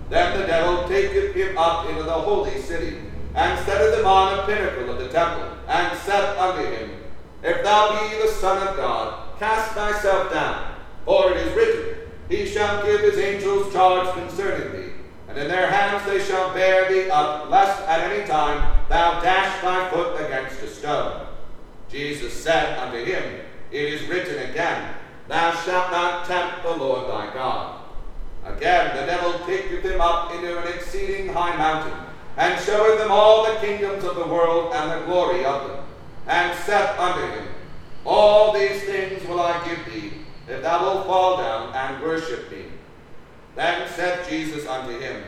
Then 0.10 0.40
the 0.40 0.48
devil 0.48 0.88
taketh 0.88 1.36
him 1.36 1.58
up 1.58 1.88
into 1.90 2.04
the 2.04 2.12
holy 2.12 2.60
city, 2.62 2.98
and 3.36 3.66
setteth 3.66 4.00
him 4.00 4.06
on 4.06 4.40
a 4.40 4.46
pinnacle 4.46 4.90
of 4.90 4.98
the 4.98 5.10
temple, 5.10 5.48
and 5.68 5.98
saith 6.00 6.38
unto 6.38 6.68
him, 6.68 6.92
If 7.44 7.64
thou 7.64 8.10
be 8.10 8.18
the 8.22 8.32
Son 8.32 8.68
of 8.68 8.76
God, 8.76 9.38
cast 9.38 9.74
thyself 9.74 10.34
down. 10.34 10.76
For 11.06 11.32
it 11.32 11.38
is 11.38 11.56
written, 11.56 12.12
He 12.28 12.46
shall 12.46 12.84
give 12.84 13.02
his 13.02 13.18
angels 13.18 13.72
charge 13.72 14.14
concerning 14.16 14.72
thee, 14.74 14.89
and 15.30 15.38
in 15.38 15.48
their 15.48 15.70
hands 15.70 16.04
they 16.08 16.20
shall 16.20 16.54
bear 16.56 16.92
thee 16.92 17.10
up, 17.12 17.50
lest 17.52 17.82
at 17.84 18.12
any 18.12 18.26
time 18.28 18.80
thou 18.90 19.22
dash 19.22 19.62
thy 19.62 19.90
foot 19.92 20.20
against 20.26 20.62
a 20.64 20.68
stone. 20.68 21.28
Jesus 21.88 22.34
said 22.34 22.80
unto 22.80 23.04
him, 23.04 23.42
It 23.72 23.94
is 23.94 24.10
written 24.10 24.50
again, 24.50 24.96
Thou 25.28 25.52
shalt 25.52 25.92
not 25.92 26.26
tempt 26.26 26.64
the 26.64 26.76
Lord 26.76 27.10
thy 27.10 27.32
God. 27.32 27.80
Again 28.44 28.96
the 28.96 29.06
devil 29.06 29.46
taketh 29.46 29.84
him 29.84 30.02
up 30.02 30.34
into 30.34 30.60
an 30.60 30.68
exceeding 30.74 31.28
high 31.28 31.56
mountain, 31.56 31.98
and 32.36 32.60
showeth 32.64 32.98
them 32.98 33.12
all 33.12 33.46
the 33.46 33.60
kingdoms 33.60 34.04
of 34.04 34.16
the 34.16 34.26
world 34.26 34.74
and 34.74 34.92
the 34.92 35.06
glory 35.06 35.46
of 35.46 35.68
them, 35.68 35.86
and 36.26 36.58
saith 36.62 36.98
unto 36.98 37.22
him, 37.22 37.48
All 38.04 38.52
these 38.52 38.82
things 38.84 39.24
will 39.28 39.42
I 39.42 39.64
give 39.68 39.94
thee, 39.94 40.14
if 40.48 40.64
thou 40.64 40.82
wilt 40.82 41.06
fall 41.06 41.38
down 41.38 41.76
and 41.76 42.02
worship 42.02 42.50
me. 42.50 42.64
Then 43.60 43.90
said 43.90 44.26
Jesus 44.30 44.66
unto 44.66 44.98
him, 44.98 45.22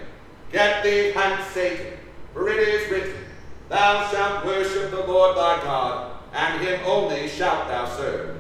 Get 0.54 0.86
thee 0.86 1.12
hence, 1.12 1.46
Satan, 1.48 2.00
for 2.32 2.48
it 2.48 2.60
is 2.60 2.90
written, 2.90 3.26
Thou 3.68 4.10
shalt 4.10 4.46
worship 4.46 4.90
the 4.90 5.04
Lord 5.06 5.36
thy 5.36 5.62
God, 5.62 6.18
and 6.32 6.62
him 6.62 6.80
only 6.86 7.28
shalt 7.28 7.68
thou 7.68 7.86
serve. 7.98 8.38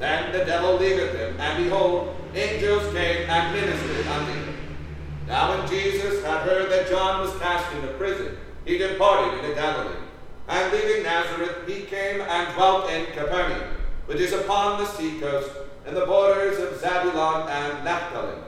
Then 0.00 0.32
the 0.32 0.44
devil 0.44 0.78
leaveth 0.78 1.14
him, 1.14 1.38
and 1.38 1.62
behold, 1.62 2.16
angels 2.34 2.92
came 2.92 3.30
and 3.30 3.54
ministered 3.54 4.04
unto 4.08 4.32
him. 4.32 4.56
Now 5.28 5.56
when 5.56 5.68
Jesus 5.68 6.24
had 6.24 6.40
heard 6.40 6.68
that 6.72 6.90
John 6.90 7.20
was 7.20 7.38
cast 7.38 7.72
into 7.76 7.94
prison, 7.94 8.36
he 8.64 8.78
departed 8.78 9.38
into 9.38 9.54
Galilee. 9.54 9.94
And 10.48 10.72
leaving 10.72 11.04
Nazareth, 11.04 11.68
he 11.68 11.82
came 11.82 12.20
and 12.20 12.52
dwelt 12.56 12.90
in 12.90 13.06
Capernaum, 13.12 13.76
which 14.06 14.18
is 14.18 14.32
upon 14.32 14.80
the 14.80 14.88
sea 14.88 15.20
coast, 15.20 15.52
in 15.86 15.94
the 15.94 16.04
borders 16.04 16.58
of 16.58 16.80
Zabulon 16.80 17.48
and 17.48 17.84
Naphtali, 17.84 18.38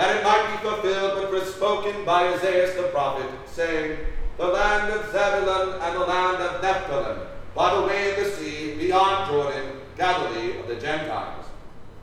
that 0.00 0.16
it 0.16 0.24
might 0.24 0.50
be 0.50 0.66
fulfilled 0.66 1.20
which 1.20 1.42
was 1.42 1.54
spoken 1.54 2.06
by 2.06 2.32
Isaiah 2.32 2.74
the 2.74 2.88
prophet, 2.88 3.30
saying, 3.44 3.98
The 4.38 4.46
land 4.46 4.90
of 4.94 5.04
Zabulon 5.12 5.78
and 5.78 5.94
the 5.94 6.06
land 6.06 6.42
of 6.42 6.62
Naphtali, 6.62 7.20
by 7.54 7.74
the 7.74 7.82
way 7.82 8.10
of 8.12 8.24
the 8.24 8.30
sea, 8.30 8.76
beyond 8.78 9.30
Jordan, 9.30 9.72
Galilee 9.98 10.58
of 10.58 10.68
the 10.68 10.76
Gentiles. 10.76 11.44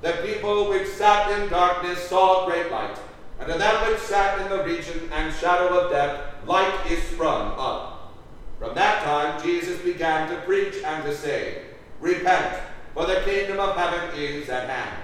The 0.03 0.12
people 0.23 0.69
which 0.69 0.88
sat 0.89 1.41
in 1.41 1.49
darkness 1.49 2.07
saw 2.07 2.45
great 2.45 2.71
light, 2.71 2.99
and 3.39 3.51
to 3.51 3.57
them 3.57 3.89
which 3.89 3.99
sat 4.01 4.41
in 4.41 4.49
the 4.49 4.63
region 4.63 5.10
and 5.12 5.33
shadow 5.33 5.79
of 5.79 5.89
death, 5.89 6.21
light 6.45 6.79
is 6.91 7.01
sprung 7.01 7.55
up. 7.57 8.13
From 8.60 8.75
that 8.75 9.01
time 9.05 9.41
Jesus 9.41 9.81
began 9.81 10.29
to 10.29 10.39
preach 10.41 10.83
and 10.86 11.03
to 11.03 11.15
say, 11.17 11.63
Repent, 11.99 12.62
for 12.93 13.07
the 13.07 13.21
kingdom 13.25 13.60
of 13.60 13.75
heaven 13.75 14.15
is 14.15 14.49
at 14.49 14.69
hand. 14.69 15.03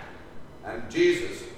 And 0.64 0.92
Jesus, 0.92 1.42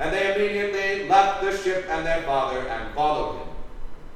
And 0.00 0.12
they 0.12 0.34
immediately 0.34 1.08
left 1.08 1.42
the 1.42 1.56
ship 1.56 1.86
and 1.88 2.04
their 2.04 2.22
father, 2.22 2.66
and 2.66 2.92
followed 2.94 3.38
him. 3.38 3.48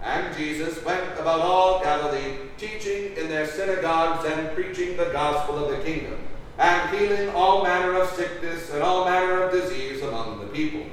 And 0.02 0.36
Jesus 0.36 0.84
went 0.84 1.04
about 1.18 1.40
all 1.40 1.80
Galilee, 1.80 2.38
teaching 2.58 3.16
in 3.16 3.28
their 3.28 3.46
synagogues 3.46 4.24
and 4.26 4.54
preaching 4.56 4.96
the 4.96 5.10
gospel 5.12 5.64
of 5.64 5.70
the 5.70 5.84
kingdom 5.84 6.18
and 6.58 6.96
healing 6.96 7.30
all 7.30 7.62
manner 7.62 7.94
of 7.94 8.10
sickness 8.10 8.70
and 8.70 8.82
all 8.82 9.04
manner 9.04 9.42
of 9.42 9.52
disease 9.52 10.02
among 10.02 10.40
the 10.40 10.46
people. 10.46 10.84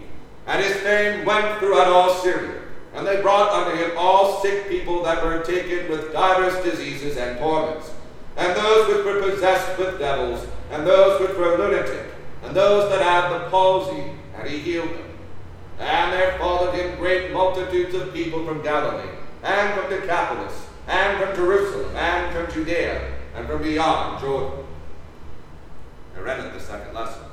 And 0.48 0.64
his 0.64 0.76
fame 0.78 1.26
went 1.26 1.60
throughout 1.60 1.88
all 1.88 2.14
Syria. 2.16 2.62
And 2.94 3.06
they 3.06 3.22
brought 3.22 3.52
unto 3.52 3.78
him 3.78 3.92
all 3.98 4.42
sick 4.42 4.68
people 4.68 5.04
that 5.04 5.24
were 5.24 5.44
taken 5.44 5.90
with 5.90 6.12
divers 6.12 6.62
diseases 6.64 7.16
and 7.16 7.40
torments, 7.40 7.90
and 8.36 8.56
those 8.58 8.88
which 8.88 9.06
were 9.06 9.22
possessed 9.22 9.80
with 9.80 9.98
devils, 9.98 10.46
and 10.72 10.86
those 10.86 11.22
which 11.22 11.38
were 11.38 11.58
lunatic, 11.58 12.08
and 12.44 12.54
those 12.54 12.90
that 12.90 13.02
had 13.02 13.30
the 13.30 13.50
palsy, 13.50 14.12
and 14.36 14.48
he 14.48 14.60
healed 14.60 14.90
them. 14.90 15.18
And 15.80 16.14
there 16.14 16.38
followed 16.38 16.76
him 16.76 16.98
great 16.98 17.32
multitudes 17.32 17.96
of 17.96 18.14
people 18.14 18.46
from 18.46 18.62
Galilee, 18.62 19.10
and 19.44 19.80
from 19.80 19.90
Decapolis, 19.90 20.68
and 20.88 21.20
from 21.20 21.36
Jerusalem, 21.36 21.96
and 21.96 22.36
from 22.36 22.54
Judea, 22.54 23.14
and 23.36 23.48
from 23.48 23.62
beyond 23.62 24.22
Jordan 24.22 24.62
I 26.16 26.20
read 26.24 26.40
it 26.40 26.54
the 26.54 26.60
second 26.60 26.94
lesson. 26.94 27.24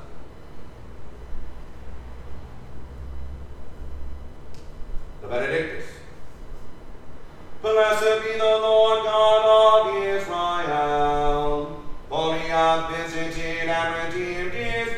The 5.21 5.29
Benedictus. 5.29 5.85
Blessed 7.61 8.23
be 8.23 8.39
the 8.39 8.45
Lord 8.45 9.05
God 9.05 9.89
of 9.89 10.05
Israel, 10.05 11.83
for 12.09 12.35
he 12.37 12.49
hath 12.49 12.97
visited 12.97 13.69
and 13.69 14.15
redeemed 14.15 14.53
his 14.53 14.98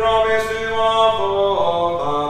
promised 0.00 0.48
to 0.48 0.72
forefathers, 1.18 2.29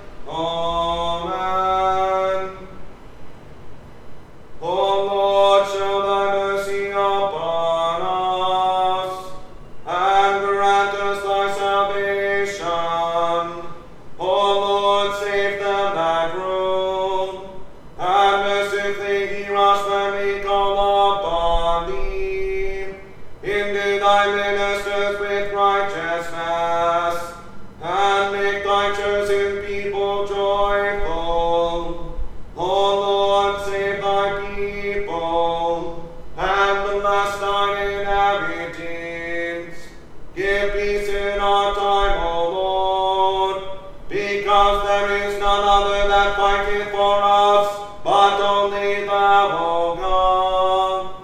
That 46.11 46.35
fighteth 46.35 46.91
for 46.91 47.21
us, 47.23 47.67
but 48.03 48.41
only 48.41 49.05
thou, 49.05 49.47
O 49.63 49.95
God. 49.95 51.15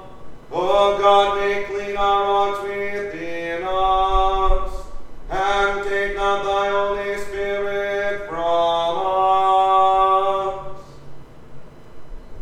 O 0.50 0.98
God, 0.98 1.38
make 1.38 1.68
clean 1.68 1.98
our 1.98 2.24
hearts 2.24 2.64
within 2.64 3.64
us, 3.68 4.86
and 5.30 5.84
take 5.90 6.16
not 6.16 6.46
thy 6.46 6.70
Holy 6.70 7.18
Spirit 7.18 8.30
from 8.30 8.98
us. 9.04 10.80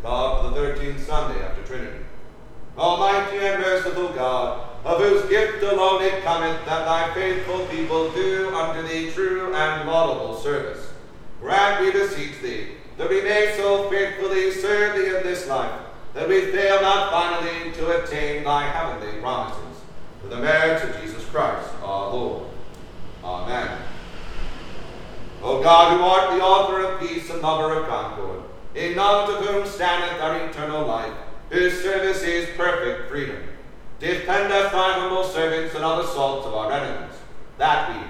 God, 0.03 0.45
the 0.45 0.55
thirteenth 0.55 1.03
Sunday 1.03 1.41
after 1.43 1.63
Trinity. 1.63 2.05
Almighty 2.77 3.37
and 3.39 3.59
merciful 3.59 4.09
God, 4.09 4.69
of 4.85 5.01
whose 5.01 5.27
gift 5.29 5.63
alone 5.63 6.03
it 6.03 6.21
cometh 6.23 6.63
that 6.65 6.85
thy 6.85 7.11
faithful 7.15 7.65
people 7.65 8.11
do 8.11 8.53
unto 8.53 8.87
thee 8.87 9.09
true 9.09 9.51
and 9.55 9.89
laudable 9.89 10.37
service. 10.37 10.84
Grant, 11.45 11.79
we 11.79 11.91
beseech 11.91 12.41
thee, 12.41 12.69
that 12.97 13.07
we 13.07 13.21
may 13.21 13.53
so 13.55 13.87
faithfully 13.91 14.49
serve 14.49 14.95
thee 14.95 15.15
in 15.15 15.21
this 15.21 15.47
life, 15.47 15.79
that 16.15 16.27
we 16.27 16.41
fail 16.47 16.81
not 16.81 17.11
finally 17.11 17.71
to 17.73 18.03
attain 18.03 18.43
thy 18.43 18.63
heavenly 18.67 19.21
promises. 19.21 19.61
For 20.23 20.27
the 20.29 20.37
merits 20.37 20.83
of 20.83 20.99
Jesus 20.99 21.23
Christ 21.25 21.69
our 21.83 22.11
Lord. 22.11 22.47
Amen. 23.23 23.77
O 25.43 25.61
God, 25.61 25.95
who 25.95 26.03
art 26.03 26.35
the 26.35 26.43
author 26.43 26.79
of 26.83 26.99
peace 26.99 27.29
and 27.29 27.43
lover 27.43 27.79
of 27.79 27.87
concord, 27.89 28.41
in 28.73 28.95
knowledge 28.95 29.37
of 29.37 29.45
whom 29.45 29.67
standeth 29.67 30.19
our 30.19 30.49
eternal 30.49 30.87
life, 30.87 31.13
whose 31.51 31.79
service 31.83 32.23
is 32.23 32.49
perfect 32.57 33.07
freedom, 33.07 33.37
defend 33.99 34.51
us, 34.51 34.71
thy 34.71 34.93
humble 34.93 35.23
servants, 35.23 35.75
and 35.75 35.83
all 35.83 36.01
assaults 36.01 36.47
of 36.47 36.55
our 36.55 36.71
enemies, 36.71 37.15
that 37.59 37.91
we, 37.91 38.01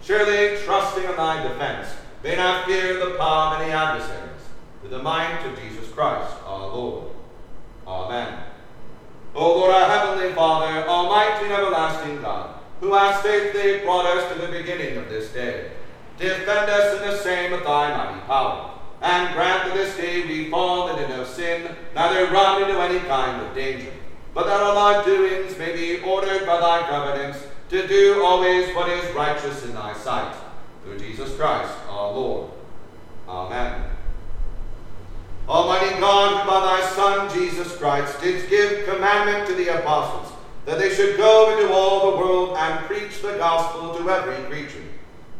surely 0.00 0.62
trusting 0.62 1.02
in 1.02 1.16
thy 1.16 1.42
defense, 1.42 1.88
may 2.24 2.36
not 2.36 2.64
fear 2.64 2.98
the 2.98 3.16
power 3.16 3.54
of 3.54 3.60
any 3.60 3.70
adversaries, 3.70 4.40
through 4.80 4.88
the 4.88 5.02
might 5.02 5.44
of 5.44 5.60
Jesus 5.60 5.86
Christ 5.90 6.34
our 6.46 6.68
Lord. 6.68 7.12
Amen. 7.86 8.44
O 9.34 9.58
Lord, 9.58 9.74
our 9.74 9.90
heavenly 9.90 10.32
Father, 10.32 10.88
almighty 10.88 11.44
and 11.44 11.52
everlasting 11.52 12.22
God, 12.22 12.58
who 12.80 12.94
hast 12.94 13.22
faithfully 13.22 13.80
brought 13.80 14.06
us 14.06 14.32
to 14.32 14.40
the 14.40 14.50
beginning 14.50 14.96
of 14.96 15.10
this 15.10 15.28
day, 15.34 15.72
defend 16.18 16.70
us 16.70 16.98
in 16.98 17.10
the 17.10 17.18
same 17.18 17.52
with 17.52 17.62
thy 17.64 17.94
mighty 17.94 18.20
power, 18.20 18.70
and 19.02 19.34
grant 19.34 19.66
that 19.66 19.74
this 19.74 19.94
day 19.94 20.26
we 20.26 20.50
fall 20.50 20.96
into 20.96 21.06
no 21.08 21.24
sin, 21.24 21.76
neither 21.94 22.32
run 22.32 22.62
into 22.62 22.80
any 22.80 23.00
kind 23.00 23.42
of 23.44 23.54
danger, 23.54 23.92
but 24.32 24.46
that 24.46 24.62
all 24.62 24.78
our 24.78 25.04
doings 25.04 25.58
may 25.58 25.76
be 25.76 26.02
ordered 26.02 26.46
by 26.46 26.58
thy 26.58 26.88
governance, 26.88 27.36
to 27.68 27.86
do 27.86 28.24
always 28.24 28.74
what 28.74 28.88
is 28.88 29.14
righteous 29.14 29.62
in 29.66 29.74
thy 29.74 29.92
sight, 29.92 30.34
through 30.82 30.98
Jesus 30.98 31.36
Christ 31.36 31.83
our 32.04 32.12
Lord. 32.12 32.50
Amen. 33.28 33.84
Almighty 35.48 35.98
God, 36.00 36.42
who 36.42 36.50
by 36.50 36.60
thy 36.60 36.88
Son 36.90 37.34
Jesus 37.34 37.76
Christ 37.76 38.20
didst 38.20 38.48
give 38.50 38.84
commandment 38.84 39.46
to 39.48 39.54
the 39.54 39.78
apostles 39.78 40.32
that 40.66 40.78
they 40.78 40.94
should 40.94 41.16
go 41.16 41.58
into 41.58 41.72
all 41.72 42.10
the 42.10 42.16
world 42.16 42.56
and 42.58 42.84
preach 42.86 43.20
the 43.20 43.36
gospel 43.36 43.94
to 43.94 44.10
every 44.10 44.42
creature, 44.44 44.84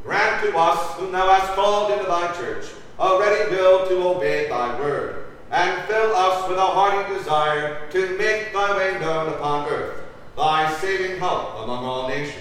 grant 0.03 0.44
to 0.44 0.57
us, 0.57 0.98
whom 0.98 1.12
thou 1.12 1.29
hast 1.29 1.55
called 1.55 1.92
into 1.92 2.05
thy 2.05 2.33
church, 2.35 2.66
a 2.98 3.18
ready 3.18 3.50
will 3.50 3.87
to 3.88 4.09
obey 4.09 4.48
thy 4.48 4.79
word, 4.79 5.24
and 5.50 5.83
fill 5.87 6.14
us 6.14 6.48
with 6.48 6.59
a 6.59 6.61
hearty 6.61 7.14
desire 7.14 7.88
to 7.90 8.18
make 8.18 8.53
thy 8.53 8.77
way 8.77 9.00
known 9.00 9.33
upon 9.33 9.68
earth, 9.68 10.03
thy 10.37 10.70
saving 10.74 11.18
help 11.18 11.62
among 11.62 11.85
all 11.85 12.09
nations. 12.09 12.40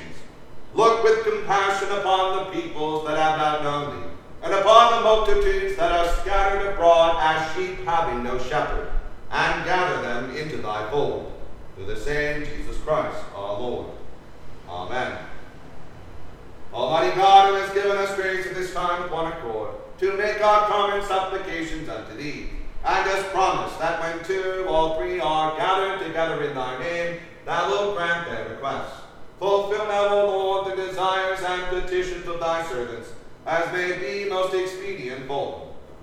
Look 0.74 1.04
with 1.04 1.24
compassion 1.24 1.92
upon 1.92 2.38
the 2.38 2.52
peoples 2.52 3.06
that 3.08 3.18
have 3.18 3.38
not 3.38 3.64
known 3.64 3.96
thee, 3.96 4.13
and 4.44 4.54
upon 4.54 4.92
the 4.92 5.02
multitudes 5.02 5.78
that 5.78 5.92
are 5.94 6.22
scattered 6.22 6.74
abroad 6.74 7.18
as 7.22 7.56
sheep 7.56 7.80
having 7.86 8.24
no 8.24 8.38
shepherd, 8.38 8.92
and 9.32 9.66
gather 9.66 10.02
them 10.02 10.36
into 10.36 10.58
thy 10.58 10.90
fold. 10.92 11.32
Through 11.76 11.86
the 11.86 11.96
same 11.96 12.46
Jesus 12.46 12.78
Christ 12.80 13.24
our 13.34 13.60
Lord. 13.60 13.88
Amen. 14.70 15.18
Almighty 16.74 17.16
God, 17.16 17.50
who 17.50 17.62
has 17.62 17.74
given 17.74 17.98
us 17.98 18.16
grace 18.16 18.46
at 18.46 18.56
this 18.56 18.74
time 18.74 19.04
with 19.04 19.12
one 19.12 19.32
accord, 19.32 19.76
to 20.00 20.18
make 20.18 20.44
our 20.44 20.68
common 20.68 21.06
supplications 21.06 21.88
unto 21.88 22.16
thee, 22.18 22.50
and 22.84 23.10
hast 23.10 23.30
promised 23.30 23.80
that 23.80 24.02
when 24.02 24.26
two 24.26 24.66
or 24.68 24.98
three 24.98 25.20
are 25.22 25.56
gathered 25.56 26.06
together 26.06 26.44
in 26.44 26.54
thy 26.54 26.78
name, 26.80 27.20
thou 27.46 27.70
wilt 27.70 27.96
grant 27.96 28.28
their 28.28 28.50
requests. 28.50 29.02
Fulfill 29.40 29.86
now, 29.88 30.10
O 30.10 30.28
Lord, 30.28 30.72
the 30.72 30.86
desires 30.86 31.40
and 31.42 31.64
petitions 31.68 32.28
of 32.28 32.40
thy 32.40 32.64
servants, 32.68 33.10
as 33.46 33.72
may 33.74 33.98
be 33.98 34.30
most 34.30 34.54
expedient 34.54 35.28
them, 35.28 35.54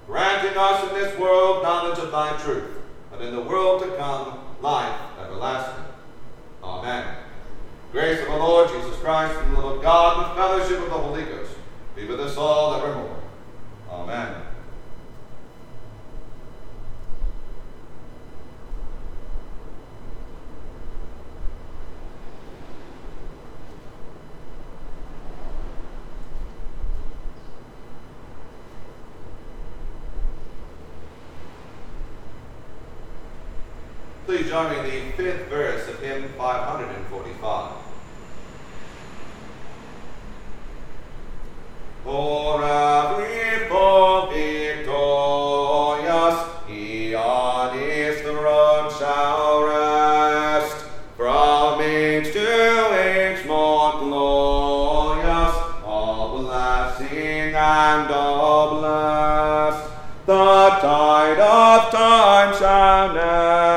granting 0.07 0.57
us 0.57 0.88
in 0.88 0.94
this 0.94 1.18
world 1.18 1.62
knowledge 1.62 1.98
of 1.98 2.11
thy 2.11 2.37
truth, 2.38 2.76
and 3.12 3.22
in 3.22 3.35
the 3.35 3.40
world 3.40 3.83
to 3.83 3.88
come 3.96 4.40
life 4.61 5.00
everlasting. 5.20 5.85
Amen. 6.62 7.16
grace 7.92 8.20
of 8.20 8.26
the 8.29 8.37
Lord 8.37 8.68
Jesus 8.68 8.96
Christ, 8.98 9.38
and 9.40 9.57
the 9.57 9.61
love 9.61 9.76
of 9.76 9.83
God, 9.83 10.26
and 10.26 10.37
fellowship 10.37 10.83
of 10.83 10.90
the 10.90 10.98
Holy 10.98 11.24
Ghost, 11.24 11.53
be 11.96 12.07
with 12.07 12.20
us 12.20 12.37
all 12.37 12.74
evermore. 12.74 13.20
Amen. 13.90 14.49
Please 34.30 34.48
join 34.48 34.70
me 34.70 34.78
in 34.78 35.06
the 35.06 35.12
fifth 35.16 35.48
verse 35.48 35.88
of 35.88 35.98
hymn 35.98 36.32
545. 36.38 37.72
For 42.04 42.62
every 42.62 43.66
victorious, 44.78 46.38
he 46.68 47.12
on 47.16 47.76
his 47.76 48.20
throne 48.20 48.92
shall 48.96 49.64
rest. 49.64 50.76
From 51.16 51.80
age 51.80 52.32
to 52.32 52.94
age 52.94 53.44
more 53.46 53.98
glorious, 53.98 55.56
all 55.84 56.38
blessing 56.38 57.52
and 57.56 58.08
all 58.12 58.78
blessed. 58.78 59.90
The 60.26 60.68
tide 60.80 61.40
of 61.40 61.90
time 61.90 62.56
shall 62.56 63.12
never 63.12 63.69